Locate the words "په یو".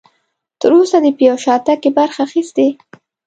1.17-1.37